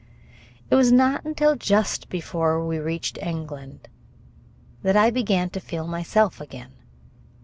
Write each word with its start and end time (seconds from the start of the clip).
It 0.71 0.73
was 0.73 0.91
not 0.91 1.23
until 1.25 1.55
just 1.55 2.09
before 2.09 2.65
we 2.65 2.79
reached 2.79 3.19
England 3.19 3.87
that 4.81 4.97
I 4.97 5.11
began 5.11 5.51
to 5.51 5.59
feel 5.59 5.85
myself 5.85 6.41
again. 6.41 6.71